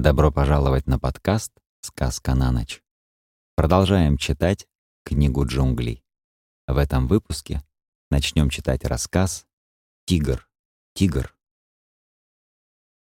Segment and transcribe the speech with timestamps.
[0.00, 2.82] Добро пожаловать на подкаст «Сказка на ночь».
[3.54, 4.66] Продолжаем читать
[5.04, 6.02] книгу джунглей.
[6.66, 7.62] В этом выпуске
[8.10, 9.44] начнем читать рассказ
[10.06, 10.48] «Тигр,
[10.94, 11.36] тигр».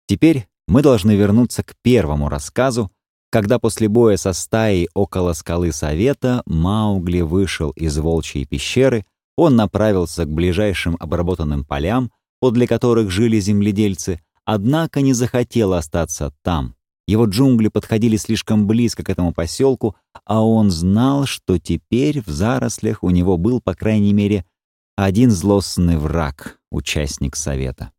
[0.08, 2.90] Теперь мы должны вернуться к первому рассказу,
[3.30, 9.06] когда после боя со стаей около скалы Совета Маугли вышел из волчьей пещеры,
[9.36, 12.10] он направился к ближайшим обработанным полям,
[12.40, 16.74] подле которых жили земледельцы, однако не захотел остаться там.
[17.06, 23.02] Его джунгли подходили слишком близко к этому поселку, а он знал, что теперь в зарослях
[23.02, 24.44] у него был, по крайней мере,
[24.96, 27.92] один злостный враг, участник совета.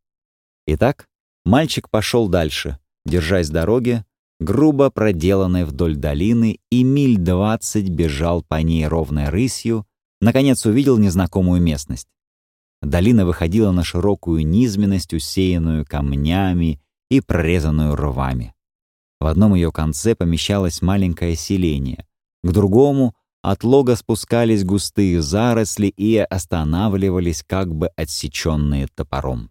[0.66, 1.08] Итак,
[1.44, 4.06] мальчик пошел дальше, держась дороги,
[4.40, 9.86] грубо проделанной вдоль долины, и миль двадцать бежал по ней ровной рысью,
[10.22, 12.08] наконец увидел незнакомую местность.
[12.84, 18.54] Долина выходила на широкую низменность, усеянную камнями и прорезанную рвами.
[19.22, 22.06] В одном ее конце помещалось маленькое селение,
[22.44, 29.50] к другому от лога спускались густые заросли и останавливались как бы отсеченные топором.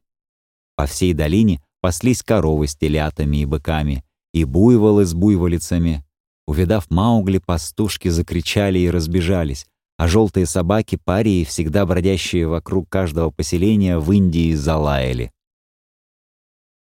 [0.76, 6.04] По всей долине паслись коровы с телятами и быками, и буйволы с буйволицами.
[6.46, 9.66] Увидав Маугли, пастушки закричали и разбежались,
[10.02, 15.30] а желтые собаки парии, всегда бродящие вокруг каждого поселения, в Индии залаяли.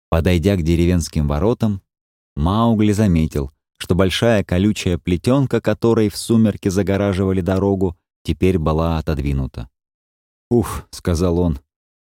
[0.07, 1.81] Подойдя к деревенским воротам,
[2.35, 9.67] Маугли заметил, что большая колючая плетенка, которой в сумерки загораживали дорогу, теперь была отодвинута.
[10.51, 11.57] «Уф»,— сказал он.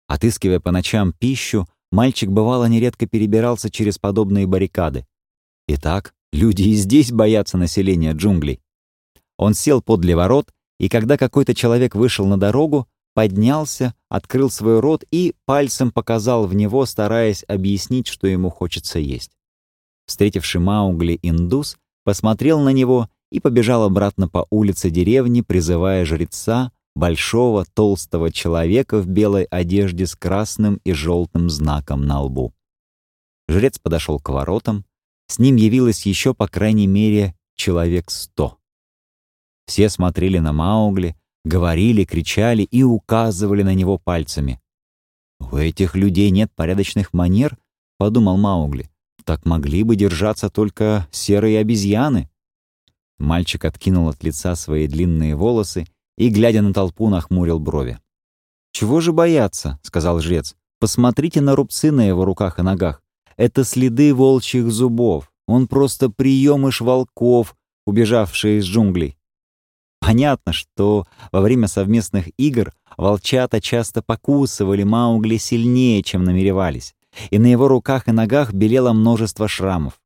[0.07, 5.05] Отыскивая по ночам пищу, мальчик бывало нередко перебирался через подобные баррикады.
[5.67, 8.61] Итак, люди и здесь боятся населения джунглей.
[9.37, 15.03] Он сел подле ворот и когда какой-то человек вышел на дорогу, поднялся, открыл свой рот
[15.11, 19.31] и пальцем показал в него, стараясь объяснить, что ему хочется есть.
[20.05, 27.65] Встретивший Маугли индус посмотрел на него и побежал обратно по улице деревни, призывая жреца, большого
[27.73, 32.53] толстого человека в белой одежде с красным и желтым знаком на лбу.
[33.47, 34.85] Жрец подошел к воротам,
[35.27, 38.57] с ним явилось еще, по крайней мере, человек сто.
[39.65, 41.15] Все смотрели на Маугли,
[41.45, 44.59] говорили, кричали и указывали на него пальцами.
[45.39, 47.57] «У этих людей нет порядочных манер»,—
[47.97, 48.89] подумал Маугли.
[49.25, 52.29] «Так могли бы держаться только серые обезьяны».
[53.19, 55.85] Мальчик откинул от лица свои длинные волосы
[56.17, 57.99] и, глядя на толпу, нахмурил брови.
[58.71, 60.55] «Чего же бояться?»— сказал жрец.
[60.79, 63.01] «Посмотрите на рубцы на его руках и ногах.
[63.37, 65.31] Это следы волчьих зубов.
[65.47, 69.17] Он просто приемыш волков, убежавшие из джунглей.
[70.05, 76.93] Понятно, что во время совместных игр волчата часто покусывали Маугли сильнее, чем намеревались,
[77.29, 80.01] и на его руках и ногах белело множество шрамов.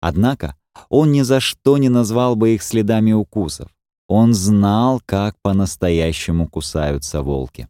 [0.00, 0.56] Однако
[0.88, 3.68] он ни за что не назвал бы их следами укусов.
[4.08, 7.68] Он знал, как по-настоящему кусаются волки.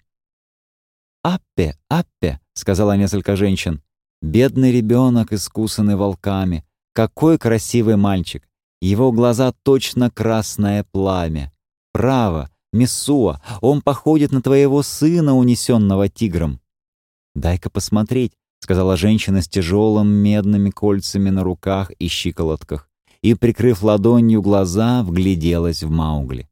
[1.22, 3.82] «Аппе, Аппе»,— сказала несколько женщин,—
[4.22, 6.64] «бедный ребенок, искусанный волками.
[6.94, 8.48] Какой красивый мальчик!
[8.80, 11.52] Его глаза точно красное пламя.
[11.92, 16.60] Право, Мессуа, он походит на твоего сына, унесенного тигром.
[17.34, 22.88] Дай-ка посмотреть, сказала женщина с тяжелым медными кольцами на руках и щиколотках,
[23.22, 26.48] и, прикрыв ладонью глаза, вгляделась в Маугли.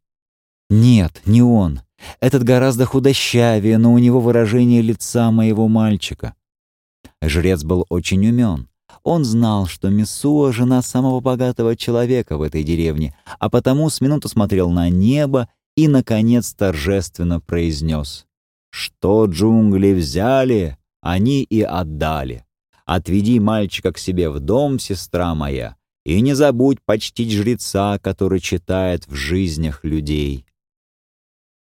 [0.71, 1.81] Нет, не он.
[2.21, 6.35] Этот гораздо худощавее, но у него выражение лица моего мальчика.
[7.23, 8.68] Жрец был очень умен.
[9.11, 14.29] Он знал, что Мессуа— жена самого богатого человека в этой деревне, а потому с минуту
[14.29, 15.49] смотрел на небо
[15.79, 18.27] и, наконец, торжественно произнес.
[18.69, 22.45] «Что джунгли взяли, они и отдали.
[22.85, 29.09] Отведи мальчика к себе в дом, сестра моя, и не забудь почтить жреца, который читает
[29.09, 30.45] в жизнях людей».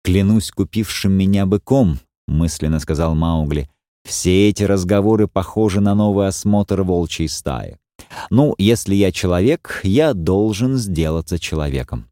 [0.03, 3.71] «Клянусь купившим меня быком»,— мысленно сказал Маугли,
[4.03, 7.77] все эти разговоры похожи на новый осмотр волчьей стаи.
[8.29, 12.09] Ну, если я человек, я должен сделаться человеком.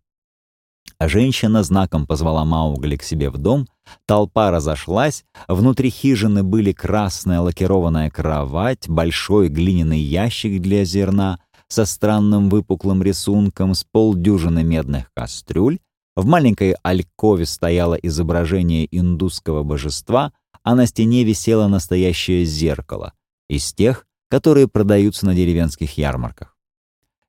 [0.99, 3.67] Женщина знаком позвала Маугли к себе в дом,
[4.05, 12.49] толпа разошлась, внутри хижины были красная лакированная кровать, большой глиняный ящик для зерна со странным
[12.49, 15.79] выпуклым рисунком с полдюжины медных кастрюль,
[16.15, 20.33] в маленькой алькове стояло изображение индусского божества—
[20.63, 23.13] а на стене висело настоящее зеркало,
[23.49, 26.57] из тех, которые продаются на деревенских ярмарках.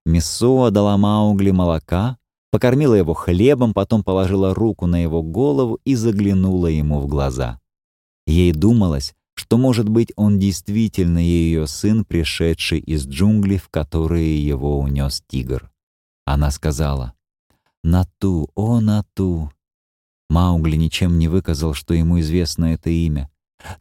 [0.04, 2.18] Миссуа дала Маугли молока,
[2.50, 7.60] покормила его хлебом, потом положила руку на его голову и заглянула ему в глаза.
[8.26, 14.78] Ей думалось, что, может быть, он действительно ее сын, пришедший из джунглей, в которые его
[14.78, 15.70] унес тигр.
[16.24, 17.14] Она сказала,
[17.82, 19.50] «Нату, о, Нату!»
[20.32, 23.30] Маугли ничем не выказал, что ему известно это имя.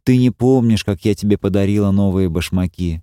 [0.02, 3.02] «Ты не помнишь, как я тебе подарила новые башмаки?»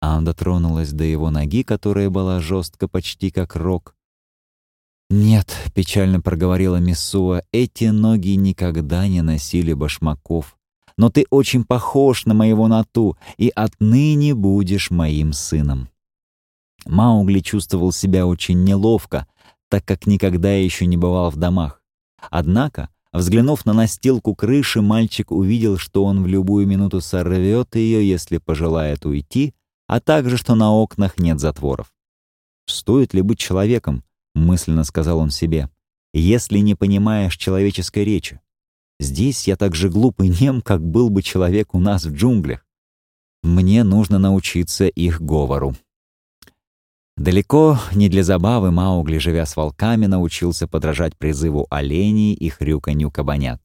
[0.00, 3.96] Она дотронулась до его ноги, которая была жестко, почти как рог.
[5.10, 10.56] «Нет»,— печально проговорила Миссуа,— «эти ноги никогда не носили башмаков.
[10.96, 15.88] Но ты очень похож на моего Нату, и отныне будешь моим сыном».
[16.86, 19.26] Маугли чувствовал себя очень неловко,
[19.68, 21.79] так как никогда еще не бывал в домах.
[22.30, 28.38] Однако, взглянув на настилку крыши, мальчик увидел, что он в любую минуту сорвет ее, если
[28.38, 29.54] пожелает уйти,
[29.86, 31.92] а также, что на окнах нет затворов.
[32.66, 35.68] «Стоит ли быть человеком?»— мысленно сказал он себе,
[36.12, 38.40] «если не понимаешь человеческой речи.
[39.00, 42.64] Здесь я так же глуп и нем, как был бы человек у нас в джунглях.
[43.42, 45.74] Мне нужно научиться их говору».
[47.20, 53.60] Далеко не для забавы Маугли, живя с волками, научился подражать призыву оленей и хрюканью кабанят.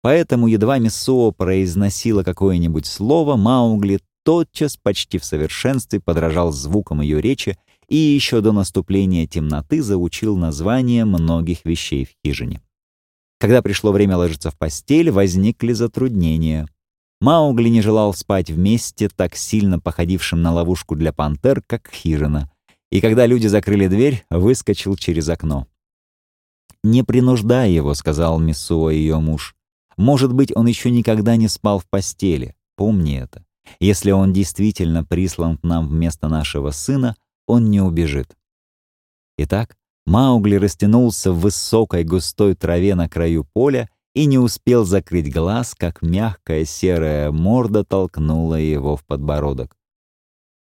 [0.00, 7.58] Поэтому едва Миссуо произносила какое-нибудь слово, Маугли тотчас почти в совершенстве подражал звукам ее речи
[7.88, 12.62] и еще до наступления темноты заучил названия многих вещей в хижине.
[13.38, 16.66] Когда пришло время ложиться в постель, возникли затруднения.
[17.20, 22.50] Маугли не желал спать вместе, так сильно походившим на ловушку для пантер, как хижина,
[22.90, 25.66] и когда люди закрыли дверь, выскочил через окно.
[26.82, 29.56] «Не принуждай его»,— сказал Миссуа ее муж.
[29.96, 32.56] «Может быть, он еще никогда не спал в постели.
[32.76, 33.44] Помни это.
[33.80, 37.16] Если он действительно прислан к нам вместо нашего сына,
[37.46, 38.36] он не убежит.
[39.36, 39.76] Итак,
[40.06, 46.02] Маугли растянулся в высокой густой траве на краю поля и не успел закрыть глаз, как
[46.02, 49.76] мягкая серая морда толкнула его в подбородок.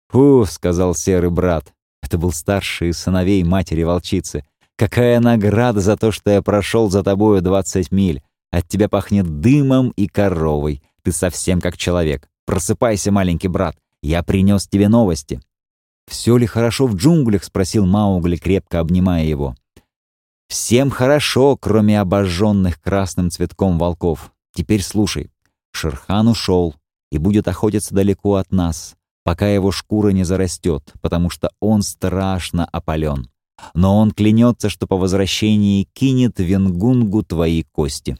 [0.09, 4.43] «Фу»,— сказал серый брат,— это был старший сыновей матери-волчицы.
[4.75, 8.21] «Какая награда за то, что я прошел за тобою двадцать миль!
[8.51, 10.83] От тебя пахнет дымом и коровой.
[11.03, 12.27] Ты совсем как человек.
[12.45, 15.39] Просыпайся, маленький брат, я принес тебе новости».
[16.07, 19.55] «Все ли хорошо в джунглях?»— спросил Маугли, крепко обнимая его.
[20.49, 24.33] «Всем хорошо, кроме обожженных красным цветком волков.
[24.53, 25.31] Теперь слушай.
[25.71, 26.75] Шерхан ушел
[27.11, 32.65] и будет охотиться далеко от нас, пока его шкура не зарастет, потому что он страшно
[32.65, 33.29] опален.
[33.73, 38.17] Но он клянется, что по возвращении кинет Венгунгу твои кости.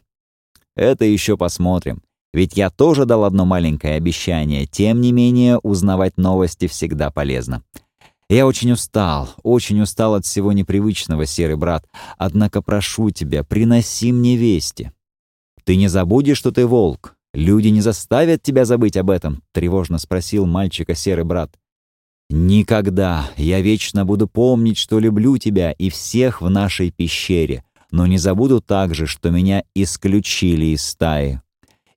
[0.76, 2.02] Это еще посмотрим.
[2.32, 7.62] Ведь я тоже дал одно маленькое обещание, тем не менее узнавать новости всегда полезно.
[8.30, 11.84] Я очень устал, очень устал от всего непривычного, серый брат,
[12.16, 14.92] однако прошу тебя, приноси мне вести.
[15.64, 17.16] Ты не забудешь, что ты волк?
[17.34, 21.58] Люди не заставят тебя забыть об этом, тревожно спросил мальчика серый брат.
[22.28, 23.30] Никогда.
[23.36, 28.60] Я вечно буду помнить, что люблю тебя и всех в нашей пещере, но не забуду
[28.60, 31.40] также, что меня исключили из стаи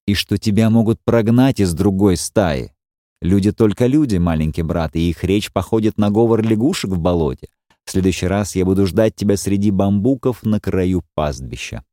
[0.06, 2.74] и что тебя могут прогнать из другой стаи.
[3.22, 7.48] Люди только люди, маленький брат, и их речь походит на говор лягушек в болоте.
[7.86, 11.84] В следующий раз я буду ждать тебя среди бамбуков на краю пастбища.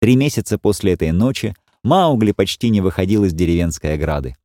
[0.00, 4.36] Три месяца после этой ночи Маугли почти не выходил из деревенской ограды.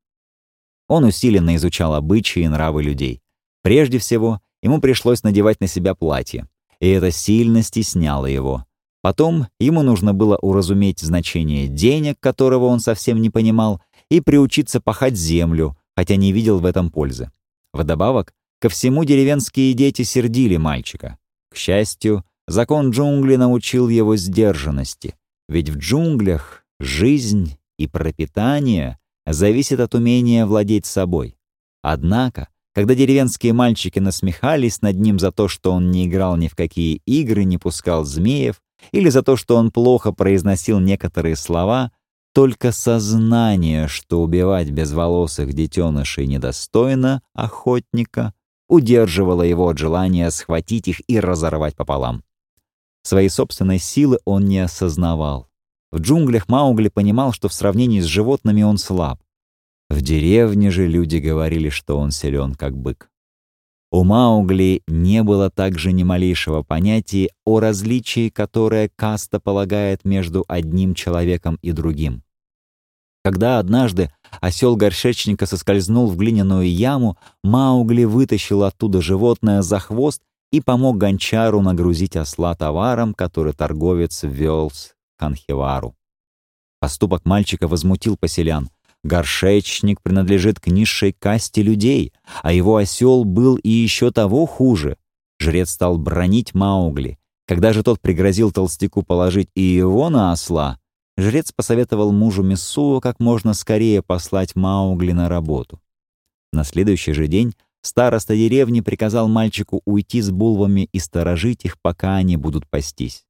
[0.87, 3.21] Он усиленно изучал обычаи и нравы людей.
[3.61, 6.47] Прежде всего, ему пришлось надевать на себя платье,
[6.79, 8.65] и это сильно стесняло его.
[9.01, 15.15] Потом ему нужно было уразуметь значение денег, которого он совсем не понимал, и приучиться пахать
[15.15, 17.31] землю, хотя не видел в этом пользы.
[17.73, 21.17] Вдобавок, ко всему деревенские дети сердили мальчика.
[21.51, 25.15] К счастью, закон джунглей научил его сдержанности,
[25.47, 31.37] ведь в джунглях жизнь и пропитание зависят от умения владеть собой.
[31.81, 36.55] Однако, когда деревенские мальчики насмехались над ним за то, что он не играл ни в
[36.55, 41.91] какие игры, не пускал змеев, или за то, что он плохо произносил некоторые слова,
[42.33, 48.33] только сознание, что убивать безволосых детенышей недостойно охотника,
[48.69, 52.23] удерживало его от желания схватить их и разорвать пополам.
[53.01, 55.49] Своей собственной силы он не осознавал.
[55.91, 59.19] В джунглях Маугли понимал, что в сравнении с животными он слаб.
[59.89, 63.09] В деревне же люди говорили, что он силен, как бык.
[63.89, 70.93] У Маугли не было также ни малейшего понятия о различии, которое каста полагает между одним
[70.93, 72.21] человеком и другим.
[73.23, 80.59] Когда однажды осел горшечника соскользнул в глиняную яму, Маугли вытащил оттуда животное за хвост и
[80.59, 84.69] помог гончару нагрузить осла товаром, который торговец вел
[85.17, 85.95] с Канхевару.
[86.79, 88.69] Поступок мальчика возмутил поселян.
[89.03, 94.97] Горшечник принадлежит к низшей касте людей, а его осел был и еще того хуже.
[95.39, 97.17] Жрец стал бронить Маугли.
[97.47, 100.79] Когда же тот пригрозил толстяку положить и его на осла,
[101.15, 105.79] жрец посоветовал мужу Мессуа как можно скорее послать Маугли на работу.
[106.51, 112.15] На следующий же день староста деревни приказал мальчику уйти с булвами и сторожить их, пока
[112.15, 113.26] они будут пастись.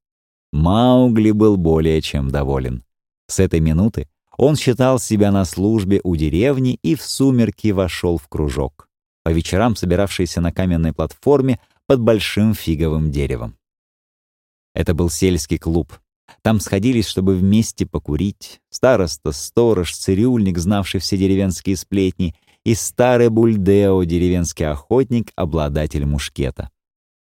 [0.52, 2.84] Маугли был более чем доволен.
[3.26, 8.28] С этой минуты он считал себя на службе у деревни и в сумерки вошел в
[8.28, 8.88] кружок,
[9.24, 13.56] по вечерам собиравшийся на каменной платформе под большим фиговым деревом.
[14.74, 15.92] Это был сельский клуб.
[16.42, 18.60] Там сходились, чтобы вместе покурить.
[18.70, 26.70] Староста, сторож, цирюльник, знавший все деревенские сплетни, и старый бульдео, деревенский охотник, обладатель мушкета.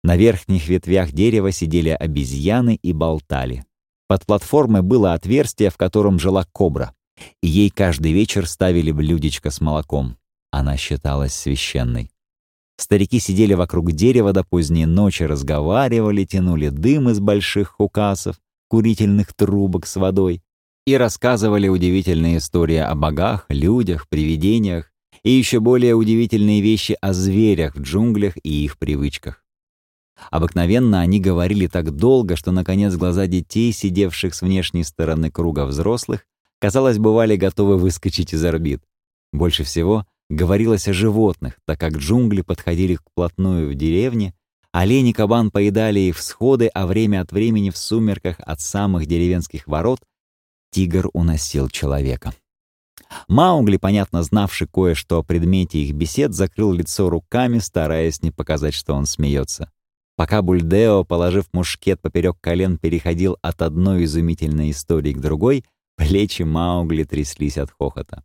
[0.05, 3.65] На верхних ветвях дерева сидели обезьяны и болтали.
[4.09, 6.95] Под платформой было отверстие, в котором жила кобра,
[7.41, 10.17] и ей каждый вечер ставили блюдечко с молоком.
[10.51, 12.11] Она считалась священной.
[12.77, 19.87] Старики сидели вокруг дерева до поздней ночи, разговаривали, тянули дым из больших хукасов, курительных трубок
[19.87, 20.43] с водой
[20.85, 24.91] и рассказывали удивительные истории о богах, людях, привидениях
[25.23, 29.42] и еще более удивительные вещи о зверях в джунглях и их привычках.
[30.31, 36.27] Обыкновенно они говорили так долго, что, наконец, глаза детей, сидевших с внешней стороны круга взрослых,
[36.61, 38.83] казалось, бывали готовы выскочить из орбит.
[39.33, 44.35] Больше всего говорилось о животных, так как джунгли подходили вплотную в деревне,
[44.73, 49.67] олень и кабан поедали их всходы, а время от времени в сумерках от самых деревенских
[49.67, 50.01] ворот
[50.71, 52.33] тигр уносил человека.
[53.29, 58.95] Маугли, понятно знавший кое-что о предмете их бесед, закрыл лицо руками, стараясь не показать, что
[58.95, 59.71] он смеется.
[60.17, 65.65] Пока Бульдео, положив мушкет поперек колен, переходил от одной изумительной истории к другой,
[65.97, 68.25] плечи Маугли тряслись от хохота.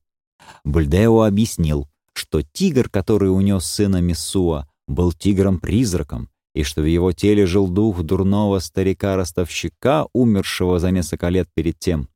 [0.63, 7.45] Бульдео объяснил, что тигр, который унес сына Миссуа, был тигром-призраком, и что в его теле
[7.45, 12.09] жил дух дурного старика-ростовщика, умершего за несколько лет перед тем.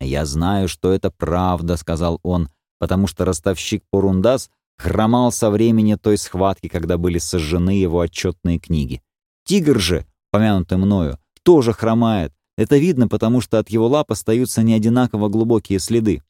[0.00, 6.16] «Я знаю, что это правда»,— сказал он, потому что ростовщик Пурундас хромал со времени той
[6.16, 9.02] схватки, когда были сожжены его отчетные книги.
[9.44, 12.32] Тигр же, помянутый мною, тоже хромает.
[12.56, 16.22] Это видно, потому что от его лап остаются неодинаково глубокие следы.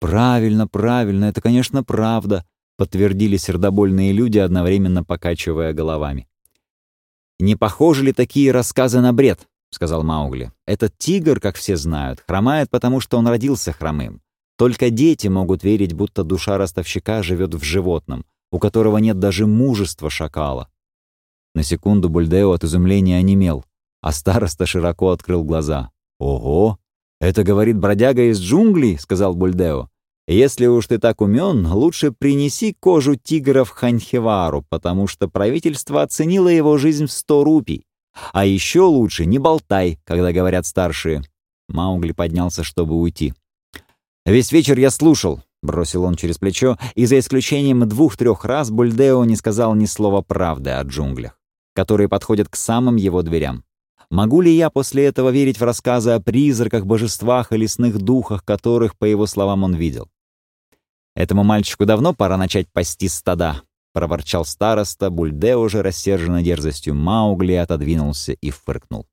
[0.00, 2.44] «Правильно, правильно, это, конечно, правда»,—
[2.76, 6.28] подтвердили сердобольные люди, одновременно покачивая головами.
[7.38, 10.52] «Не похожи ли такие рассказы на бред?»— сказал Маугли.
[10.66, 14.20] «Этот тигр, как все знают, хромает, потому что он родился хромым.
[14.56, 20.08] Только дети могут верить, будто душа ростовщика живет в животном, у которого нет даже мужества
[20.08, 20.68] шакала.
[21.54, 23.64] На секунду Бульдео от изумления онемел,
[24.00, 25.90] а староста широко открыл глаза.
[26.18, 26.78] «Ого!
[27.20, 29.88] Это говорит бродяга из джунглей»,— сказал Бульдео.
[30.26, 36.48] «Если уж ты так умен, лучше принеси кожу тигра в Ханхевару, потому что правительство оценило
[36.48, 37.84] его жизнь в сто рупий.
[38.32, 41.22] А еще лучше не болтай, когда говорят старшие».
[41.68, 43.34] Маугли поднялся, чтобы уйти.
[44.26, 49.36] «Весь вечер я слушал»,— бросил он через плечо, и за исключением двух-трех раз Бульдео не
[49.36, 51.38] сказал ни слова правды о джунглях,
[51.74, 53.62] которые подходят к самым его дверям.
[54.10, 58.98] Могу ли я после этого верить в рассказы о призраках, божествах и лесных духах, которых,
[58.98, 60.08] по его словам, он видел?
[61.14, 68.32] «Этому мальчику давно пора начать пасти стада»,— проворчал староста, Бульдео же, рассерженной дерзостью Маугли, отодвинулся
[68.32, 69.06] и фыркнул.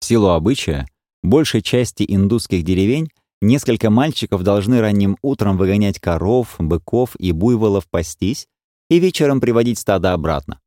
[0.00, 0.86] В силу обычая,
[1.22, 3.08] большей части индусских деревень
[3.42, 8.46] Несколько мальчиков должны ранним утром выгонять коров, быков и буйволов пастись
[8.88, 10.60] и вечером приводить стадо обратно.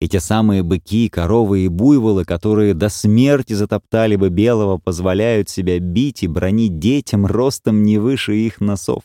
[0.00, 5.80] И те самые быки, коровы и буйволы, которые до смерти затоптали бы белого, позволяют себя
[5.80, 9.02] бить и бронить детям ростом не выше их носов.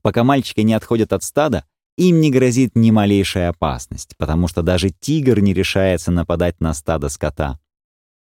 [0.00, 1.64] Пока мальчики не отходят от стада,
[1.96, 7.08] им не грозит ни малейшая опасность, потому что даже тигр не решается нападать на стадо
[7.08, 7.58] скота.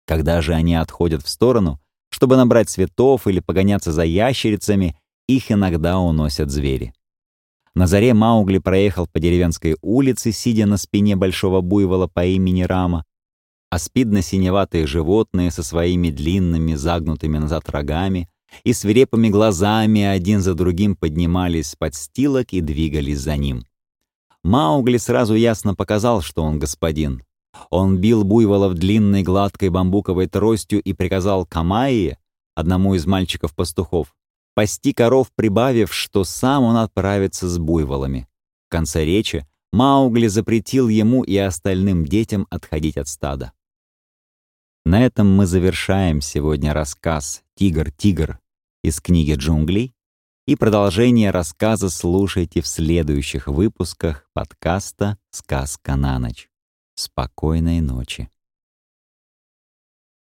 [0.08, 1.80] Когда же они отходят в сторону—
[2.16, 6.94] чтобы набрать цветов или погоняться за ящерицами, их иногда уносят звери.
[7.74, 13.04] На заре Маугли проехал по деревенской улице, сидя на спине большого буйвола по имени Рама,
[13.68, 18.30] а спидно-синеватые животные со своими длинными загнутыми назад рогами
[18.64, 23.66] и свирепыми глазами один за другим поднимались с подстилок и двигались за ним.
[24.42, 27.25] Маугли сразу ясно показал, что он господин.
[27.70, 32.18] Он бил буйволов длинной гладкой бамбуковой тростью и приказал Камайе,
[32.54, 34.14] одному из мальчиков-пастухов,
[34.54, 38.26] пасти коров, прибавив, что сам он отправится с буйволами.
[38.68, 43.52] В конце речи Маугли запретил ему и остальным детям отходить от стада.
[44.86, 48.38] На этом мы завершаем сегодня рассказ «Тигр, тигр»
[48.82, 49.92] из книги «Джунглей».
[50.46, 56.48] И продолжение рассказа слушайте в следующих выпусках подкаста «Сказка на ночь».
[56.96, 58.30] Спокойной ночи.